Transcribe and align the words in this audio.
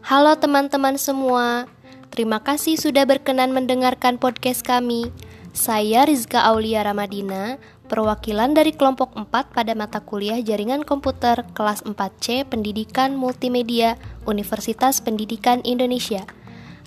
Halo 0.00 0.32
teman-teman 0.40 0.96
semua, 0.96 1.68
terima 2.08 2.40
kasih 2.40 2.80
sudah 2.80 3.04
berkenan 3.04 3.52
mendengarkan 3.52 4.16
podcast 4.16 4.64
kami. 4.64 5.12
Saya 5.52 6.08
Rizka 6.08 6.40
Aulia 6.48 6.80
Ramadina, 6.80 7.60
perwakilan 7.92 8.56
dari 8.56 8.72
kelompok 8.72 9.12
4 9.12 9.28
pada 9.52 9.76
mata 9.76 10.00
kuliah 10.00 10.40
Jaringan 10.40 10.80
Komputer 10.88 11.44
kelas 11.52 11.84
4C 11.84 12.48
Pendidikan 12.48 13.20
Multimedia 13.20 14.00
Universitas 14.24 15.04
Pendidikan 15.04 15.60
Indonesia. 15.68 16.24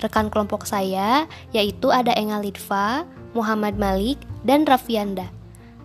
Rekan 0.01 0.33
kelompok 0.33 0.65
saya 0.65 1.29
yaitu 1.53 1.93
ada 1.93 2.09
Enga 2.17 2.41
Lidva, 2.41 3.05
Muhammad 3.37 3.77
Malik, 3.77 4.17
dan 4.41 4.65
Raffianda. 4.65 5.42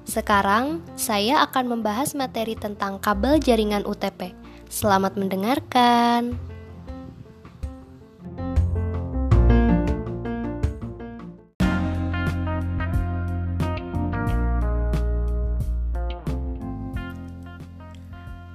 Sekarang 0.08 0.80
saya 0.96 1.44
akan 1.44 1.76
membahas 1.76 2.16
materi 2.16 2.56
tentang 2.56 2.96
kabel 2.96 3.36
jaringan 3.36 3.84
UTP. 3.84 4.32
Selamat 4.72 5.20
mendengarkan. 5.20 6.32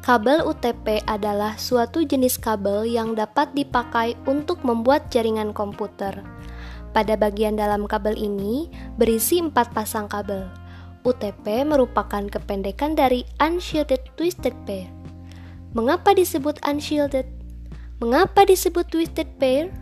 Kabel 0.01 0.41
UTP 0.49 1.05
adalah 1.05 1.53
suatu 1.61 2.01
jenis 2.01 2.41
kabel 2.41 2.89
yang 2.89 3.13
dapat 3.13 3.53
dipakai 3.53 4.17
untuk 4.25 4.65
membuat 4.65 5.13
jaringan 5.13 5.53
komputer. 5.53 6.17
Pada 6.97 7.13
bagian 7.13 7.53
dalam 7.53 7.85
kabel 7.85 8.17
ini 8.17 8.73
berisi 8.97 9.37
empat 9.37 9.69
pasang 9.69 10.09
kabel. 10.09 10.62
UTP 11.03 11.67
merupakan 11.67 12.23
kependekan 12.27 12.95
dari 12.95 13.27
Unshielded 13.43 14.01
Twisted 14.15 14.55
Pair. 14.63 14.87
Mengapa 15.73 16.13
disebut 16.13 16.61
unshielded? 16.63 17.25
Mengapa 17.97 18.45
disebut 18.45 18.85
twisted 18.93 19.25
pair? 19.41 19.73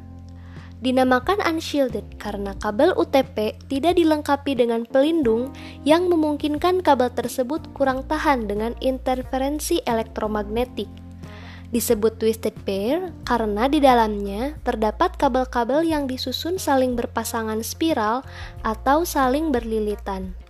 Dinamakan 0.80 1.44
unshielded 1.44 2.16
karena 2.16 2.56
kabel 2.64 2.96
UTP 2.96 3.60
tidak 3.68 4.00
dilengkapi 4.00 4.56
dengan 4.56 4.88
pelindung 4.88 5.52
yang 5.84 6.08
memungkinkan 6.08 6.80
kabel 6.80 7.12
tersebut 7.12 7.60
kurang 7.76 8.08
tahan 8.08 8.48
dengan 8.48 8.72
interferensi 8.80 9.84
elektromagnetik. 9.84 10.88
Disebut 11.76 12.16
twisted 12.20 12.56
pair 12.64 13.12
karena 13.28 13.68
di 13.68 13.84
dalamnya 13.84 14.56
terdapat 14.64 15.20
kabel-kabel 15.20 15.84
yang 15.84 16.08
disusun 16.08 16.56
saling 16.56 16.96
berpasangan 16.96 17.60
spiral 17.68 18.24
atau 18.64 19.04
saling 19.04 19.52
berlilitan. 19.52 20.41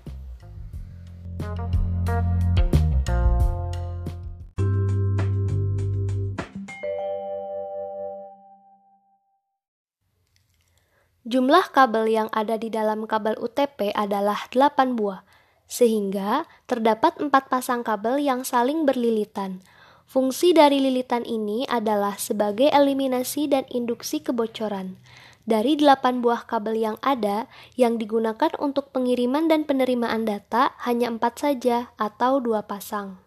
Jumlah 11.22 11.72
kabel 11.72 12.12
yang 12.12 12.28
ada 12.36 12.59
di 12.59 12.67
dalam 12.67 13.08
kabel 13.08 13.39
UTP 13.39 13.95
adalah 13.95 14.52
8 14.52 15.00
buah, 15.00 15.23
sehingga 15.64 16.44
terdapat 16.67 17.23
empat 17.23 17.47
pasang 17.47 17.88
kabel 17.88 18.19
yang 18.19 18.44
saling 18.44 18.84
berlilitan. 18.84 19.64
Fungsi 20.12 20.52
dari 20.52 20.84
lilitan 20.84 21.23
ini 21.23 21.64
adalah 21.72 22.19
sebagai 22.19 22.67
eliminasi 22.67 23.47
dan 23.47 23.64
induksi 23.72 24.19
kebocoran. 24.19 25.00
Dari 25.42 25.73
8 25.73 26.22
buah 26.22 26.45
kabel 26.45 26.78
yang 26.78 26.97
ada, 27.02 27.50
yang 27.73 27.97
digunakan 27.97 28.53
untuk 28.61 28.94
pengiriman 28.94 29.50
dan 29.50 29.66
penerimaan 29.66 30.22
data 30.22 30.78
hanya 30.86 31.09
empat 31.09 31.42
saja 31.42 31.89
atau 31.97 32.38
dua 32.38 32.61
pasang. 32.70 33.17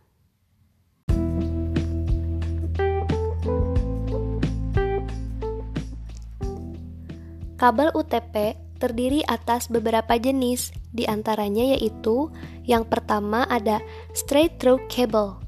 Kabel 7.59 7.91
UTP 7.99 8.59
terdiri 8.79 9.27
atas 9.27 9.67
beberapa 9.67 10.15
jenis, 10.15 10.71
di 10.95 11.11
antaranya 11.11 11.75
yaitu 11.75 12.31
yang 12.63 12.87
pertama 12.87 13.43
ada 13.51 13.83
straight 14.15 14.63
through 14.63 14.79
cable. 14.87 15.43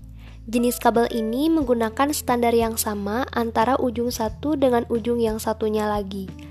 Jenis 0.47 0.79
kabel 0.79 1.11
ini 1.11 1.51
menggunakan 1.51 2.15
standar 2.15 2.55
yang 2.55 2.79
sama 2.79 3.27
antara 3.35 3.79
ujung 3.83 4.15
satu 4.15 4.55
dengan 4.55 4.87
ujung 4.87 5.19
yang 5.19 5.43
satunya 5.43 5.91
lagi. 5.91 6.46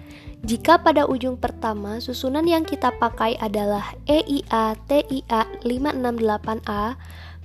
Jika 0.45 0.77
pada 0.77 1.09
ujung 1.09 1.41
pertama 1.41 1.97
susunan 1.97 2.45
yang 2.45 2.61
kita 2.61 2.93
pakai 3.01 3.33
adalah 3.41 3.97
EIA 4.05 4.77
TIA 4.85 5.41
568A, 5.65 6.93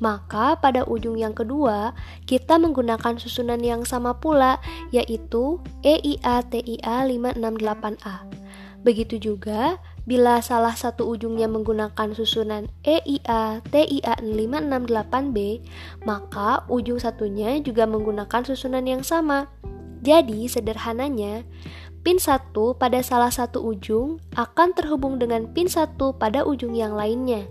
maka 0.00 0.56
pada 0.60 0.84
ujung 0.84 1.16
yang 1.16 1.36
kedua, 1.36 1.96
kita 2.24 2.56
menggunakan 2.60 3.20
susunan 3.20 3.60
yang 3.60 3.88
sama 3.88 4.16
pula, 4.16 4.60
yaitu 4.92 5.60
EIA-TIA 5.84 7.04
568A. 7.08 8.16
Begitu 8.80 9.20
juga, 9.20 9.76
bila 10.08 10.40
salah 10.40 10.72
satu 10.72 11.04
ujungnya 11.04 11.48
menggunakan 11.52 12.16
susunan 12.16 12.72
EIA-TIA 12.80 14.24
568B, 14.24 15.36
maka 16.08 16.64
ujung 16.72 16.96
satunya 16.96 17.60
juga 17.60 17.84
menggunakan 17.84 18.40
susunan 18.40 18.88
yang 18.88 19.04
sama. 19.04 19.52
Jadi, 20.00 20.48
sederhananya, 20.48 21.44
pin 22.00 22.16
1 22.16 22.56
pada 22.80 23.00
salah 23.04 23.28
satu 23.28 23.60
ujung 23.60 24.20
akan 24.32 24.72
terhubung 24.72 25.20
dengan 25.20 25.48
pin 25.52 25.68
1 25.68 25.96
pada 26.16 26.44
ujung 26.48 26.72
yang 26.72 26.96
lainnya. 26.96 27.44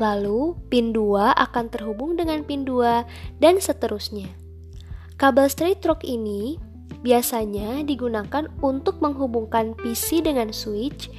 Lalu, 0.00 0.56
pin 0.72 0.90
2 0.96 1.36
akan 1.36 1.64
terhubung 1.68 2.16
dengan 2.16 2.42
pin 2.42 2.64
2 2.64 3.04
dan 3.38 3.60
seterusnya. 3.60 4.32
Kabel 5.20 5.46
straight 5.52 5.84
through 5.84 6.00
ini 6.02 6.56
biasanya 7.04 7.84
digunakan 7.84 8.48
untuk 8.64 8.98
menghubungkan 9.04 9.76
PC 9.76 10.24
dengan 10.24 10.50
switch, 10.50 11.12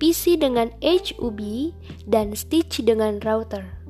PC 0.00 0.40
dengan 0.40 0.72
HUB, 0.80 1.70
dan 2.08 2.32
stitch 2.34 2.82
dengan 2.82 3.20
router. 3.22 3.83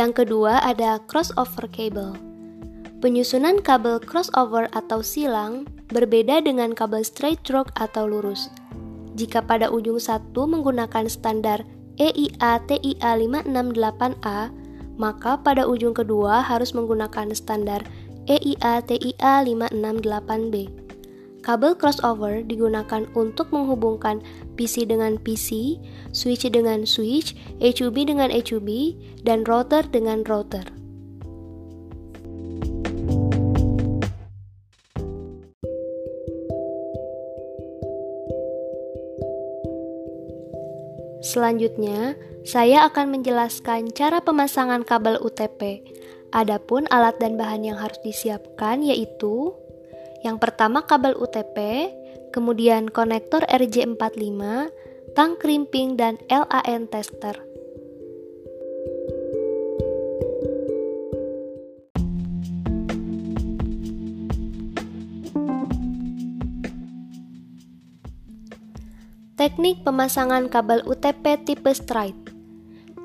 Yang 0.00 0.24
kedua 0.24 0.64
ada 0.64 0.96
crossover 1.04 1.68
cable. 1.68 2.16
Penyusunan 3.04 3.60
kabel 3.60 4.00
crossover 4.00 4.64
atau 4.72 5.04
silang 5.04 5.68
berbeda 5.92 6.40
dengan 6.40 6.72
kabel 6.72 7.04
straight 7.04 7.36
through 7.44 7.68
atau 7.76 8.08
lurus. 8.08 8.48
Jika 9.20 9.44
pada 9.44 9.68
ujung 9.68 10.00
satu 10.00 10.48
menggunakan 10.48 11.04
standar 11.04 11.68
EIA 12.00 12.64
TIA 12.64 13.12
568A, 13.20 14.48
maka 14.96 15.36
pada 15.36 15.68
ujung 15.68 15.92
kedua 15.92 16.40
harus 16.40 16.72
menggunakan 16.72 17.36
standar 17.36 17.84
EIA 18.24 18.80
TIA 18.80 19.44
568B. 19.44 20.88
Kabel 21.40 21.72
crossover 21.72 22.44
digunakan 22.44 23.08
untuk 23.16 23.48
menghubungkan 23.48 24.20
PC 24.60 24.84
dengan 24.84 25.16
PC, 25.16 25.80
switch 26.12 26.44
dengan 26.52 26.84
switch, 26.84 27.32
HUB 27.64 27.96
dengan 28.04 28.28
HUB, 28.28 28.68
dan 29.24 29.48
router 29.48 29.88
dengan 29.88 30.20
router. 30.28 30.68
Selanjutnya, 41.20 42.16
saya 42.48 42.88
akan 42.88 43.20
menjelaskan 43.20 43.92
cara 43.92 44.24
pemasangan 44.24 44.82
kabel 44.82 45.20
UTP. 45.20 45.84
Adapun 46.32 46.88
alat 46.88 47.20
dan 47.20 47.36
bahan 47.36 47.62
yang 47.66 47.78
harus 47.78 48.00
disiapkan 48.00 48.80
yaitu 48.80 49.52
yang 50.20 50.36
pertama 50.36 50.84
kabel 50.84 51.16
UTP, 51.16 51.88
kemudian 52.28 52.92
konektor 52.92 53.40
RJ45, 53.48 54.68
tang 55.16 55.40
krimping 55.40 55.96
dan 55.96 56.20
LAN 56.28 56.84
tester. 56.92 57.40
Teknik 69.40 69.88
pemasangan 69.88 70.52
kabel 70.52 70.84
UTP 70.84 71.48
tipe 71.48 71.72
straight. 71.72 72.20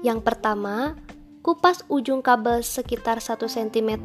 Yang 0.04 0.20
pertama, 0.28 1.00
kupas 1.46 1.86
ujung 1.94 2.26
kabel 2.26 2.66
sekitar 2.66 3.22
1 3.22 3.38
cm 3.46 4.02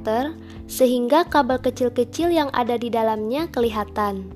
sehingga 0.69 1.25
kabel 1.25 1.57
kecil-kecil 1.57 2.29
yang 2.29 2.53
ada 2.53 2.77
di 2.77 2.93
dalamnya 2.93 3.49
kelihatan. 3.49 4.29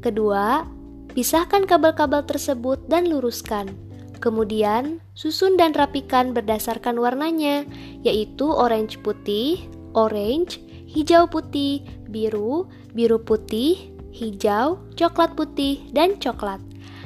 Kedua, 0.00 0.64
pisahkan 1.12 1.68
kabel-kabel 1.68 2.24
tersebut 2.24 2.80
dan 2.88 3.12
luruskan. 3.12 3.76
Kemudian, 4.24 5.04
susun 5.12 5.60
dan 5.60 5.76
rapikan 5.76 6.32
berdasarkan 6.32 6.96
warnanya, 6.96 7.68
yaitu 8.00 8.48
orange 8.48 8.96
putih, 9.04 9.68
orange, 9.92 10.64
hijau 10.88 11.28
putih, 11.28 11.84
biru, 12.08 12.64
biru 12.96 13.20
putih, 13.20 13.92
hijau, 14.16 14.80
coklat 14.96 15.36
putih, 15.36 15.84
dan 15.92 16.16
coklat. 16.16 16.58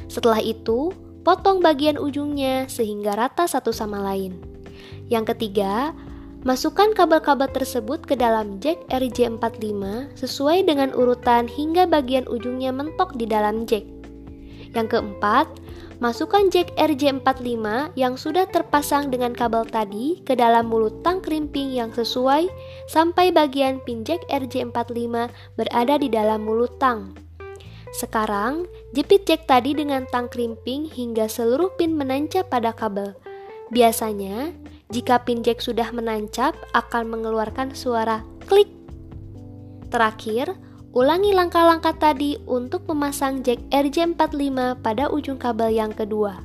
Setelah 0.07 0.39
itu, 0.39 0.95
potong 1.27 1.59
bagian 1.59 1.99
ujungnya 1.99 2.71
sehingga 2.71 3.19
rata 3.19 3.51
satu 3.51 3.75
sama 3.75 3.99
lain. 3.99 4.52
Yang 5.13 5.37
ketiga, 5.37 5.93
Masukkan 6.43 6.91
kabel-kabel 6.91 7.55
tersebut 7.55 8.03
ke 8.03 8.19
dalam 8.19 8.59
jack 8.59 8.83
RJ45 8.91 10.11
sesuai 10.19 10.67
dengan 10.67 10.91
urutan 10.91 11.47
hingga 11.47 11.87
bagian 11.87 12.27
ujungnya 12.27 12.75
mentok 12.75 13.15
di 13.15 13.31
dalam 13.31 13.63
jack. 13.63 13.87
Yang 14.75 14.99
keempat, 14.99 15.47
masukkan 16.03 16.51
jack 16.51 16.75
RJ45 16.75 17.95
yang 17.95 18.19
sudah 18.19 18.51
terpasang 18.51 19.07
dengan 19.15 19.31
kabel 19.31 19.63
tadi 19.71 20.19
ke 20.27 20.35
dalam 20.35 20.67
mulut 20.67 20.99
tang 21.07 21.23
krimping 21.23 21.71
yang 21.79 21.95
sesuai 21.95 22.51
sampai 22.91 23.31
bagian 23.31 23.79
pin 23.87 24.03
jack 24.03 24.27
RJ45 24.27 25.31
berada 25.55 25.95
di 25.95 26.11
dalam 26.11 26.43
mulut 26.43 26.75
tang. 26.83 27.15
Sekarang, 27.95 28.67
jepit 28.91 29.31
jack 29.31 29.47
tadi 29.47 29.79
dengan 29.79 30.11
tang 30.11 30.27
krimping 30.27 30.91
hingga 30.91 31.31
seluruh 31.31 31.71
pin 31.79 31.95
menancap 31.95 32.51
pada 32.51 32.75
kabel. 32.75 33.15
Biasanya, 33.71 34.51
jika 34.93 35.25
pin 35.25 35.41
jack 35.41 35.65
sudah 35.65 35.89
menancap, 35.89 36.53
akan 36.77 37.09
mengeluarkan 37.09 37.73
suara 37.73 38.21
klik. 38.45 38.69
Terakhir, 39.89 40.53
ulangi 40.93 41.33
langkah-langkah 41.33 41.97
tadi 41.97 42.37
untuk 42.45 42.85
memasang 42.93 43.41
jack 43.41 43.57
RJ45 43.73 44.85
pada 44.85 45.09
ujung 45.09 45.41
kabel 45.41 45.73
yang 45.73 45.97
kedua. 45.97 46.45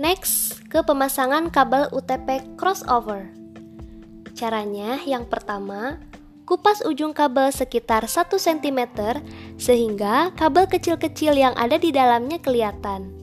Next, 0.00 0.64
ke 0.72 0.80
pemasangan 0.80 1.52
kabel 1.52 1.92
UTP 1.92 2.56
crossover. 2.56 3.28
Caranya 4.32 4.96
yang 5.04 5.28
pertama, 5.28 6.00
kupas 6.50 6.82
ujung 6.82 7.14
kabel 7.14 7.54
sekitar 7.54 8.10
1 8.10 8.26
cm 8.34 8.90
sehingga 9.54 10.34
kabel 10.34 10.66
kecil-kecil 10.66 11.38
yang 11.38 11.54
ada 11.54 11.78
di 11.78 11.94
dalamnya 11.94 12.42
kelihatan. 12.42 13.14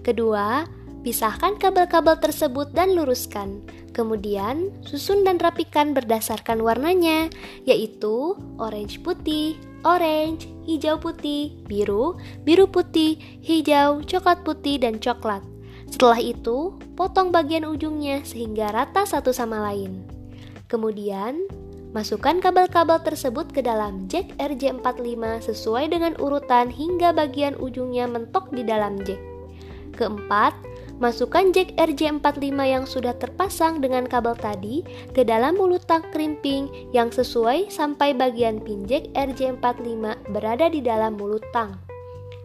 Kedua, 0.00 0.64
pisahkan 1.04 1.60
kabel-kabel 1.60 2.16
tersebut 2.24 2.72
dan 2.72 2.96
luruskan. 2.96 3.60
Kemudian, 3.92 4.72
susun 4.80 5.28
dan 5.28 5.36
rapikan 5.36 5.92
berdasarkan 5.92 6.64
warnanya, 6.64 7.28
yaitu 7.68 8.32
orange 8.56 8.96
putih, 9.04 9.60
orange, 9.84 10.48
hijau 10.64 10.96
putih, 10.96 11.52
biru, 11.68 12.16
biru 12.48 12.64
putih, 12.64 13.20
hijau, 13.44 14.00
coklat 14.08 14.40
putih, 14.40 14.80
dan 14.80 14.96
coklat. 14.96 15.44
Setelah 15.92 16.22
itu, 16.22 16.80
potong 16.96 17.28
bagian 17.28 17.68
ujungnya 17.68 18.24
sehingga 18.24 18.72
rata 18.72 19.04
satu 19.04 19.36
sama 19.36 19.60
lain. 19.68 20.00
Kemudian, 20.70 21.50
Masukkan 21.90 22.38
kabel-kabel 22.38 23.02
tersebut 23.02 23.50
ke 23.50 23.66
dalam 23.66 24.06
jack 24.06 24.30
RJ45 24.38 25.50
sesuai 25.50 25.90
dengan 25.90 26.14
urutan 26.22 26.70
hingga 26.70 27.10
bagian 27.10 27.58
ujungnya 27.58 28.06
mentok 28.06 28.46
di 28.54 28.62
dalam 28.62 28.94
jack. 29.02 29.18
Keempat, 29.98 30.54
masukkan 31.02 31.50
jack 31.50 31.74
RJ45 31.74 32.54
yang 32.62 32.86
sudah 32.86 33.10
terpasang 33.18 33.82
dengan 33.82 34.06
kabel 34.06 34.38
tadi 34.38 34.86
ke 35.10 35.26
dalam 35.26 35.58
mulut 35.58 35.82
tang 35.90 36.06
krimping 36.14 36.70
yang 36.94 37.10
sesuai 37.10 37.74
sampai 37.74 38.14
bagian 38.14 38.62
pin 38.62 38.86
jack 38.86 39.10
RJ45 39.18 40.30
berada 40.30 40.70
di 40.70 40.78
dalam 40.78 41.18
mulut 41.18 41.42
tang. 41.50 41.74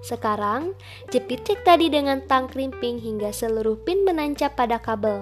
Sekarang, 0.01 0.74
jepit 1.13 1.45
jack 1.45 1.62
tadi 1.62 1.94
dengan 1.94 2.25
tang 2.25 2.50
krimping 2.50 2.98
hingga 2.98 3.30
seluruh 3.30 3.77
pin 3.86 4.01
menancap 4.01 4.57
pada 4.57 4.81
kabel. 4.81 5.21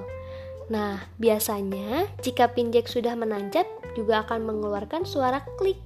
Nah, 0.72 1.12
biasanya 1.20 2.08
jika 2.24 2.56
pin 2.56 2.72
jack 2.72 2.88
sudah 2.88 3.20
menancap 3.20 3.68
juga 3.94 4.26
akan 4.28 4.46
mengeluarkan 4.46 5.08
suara 5.08 5.42
klik. 5.58 5.80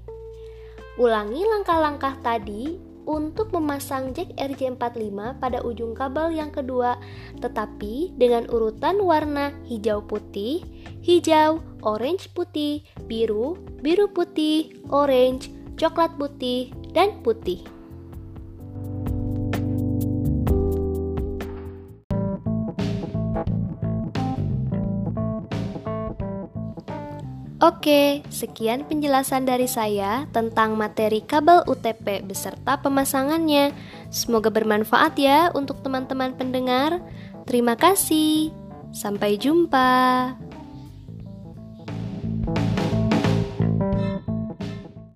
Ulangi 0.97 1.45
langkah-langkah 1.45 2.17
tadi 2.25 2.87
untuk 3.07 3.55
memasang 3.55 4.11
jack 4.11 4.35
RJ45 4.35 5.39
pada 5.39 5.63
ujung 5.63 5.95
kabel 5.95 6.35
yang 6.35 6.51
kedua, 6.51 6.99
tetapi 7.39 8.11
dengan 8.19 8.49
urutan 8.51 8.99
warna 8.99 9.55
hijau 9.63 10.03
putih, 10.03 10.61
hijau, 11.01 11.63
orange 11.87 12.27
putih, 12.35 12.83
biru, 13.07 13.55
biru 13.79 14.11
putih, 14.11 14.75
orange, 14.91 15.47
coklat 15.79 16.11
putih, 16.19 16.75
dan 16.91 17.23
putih. 17.23 17.76
Oke, 27.57 28.21
sekian 28.29 28.85
penjelasan 28.85 29.49
dari 29.49 29.65
saya 29.65 30.29
tentang 30.29 30.77
materi 30.77 31.25
kabel 31.25 31.65
UTP 31.65 32.21
beserta 32.21 32.77
pemasangannya. 32.77 33.73
Semoga 34.13 34.53
bermanfaat 34.53 35.17
ya 35.17 35.49
untuk 35.57 35.81
teman-teman 35.81 36.37
pendengar. 36.37 37.01
Terima 37.49 37.73
kasih. 37.73 38.53
Sampai 38.93 39.41
jumpa. 39.41 40.46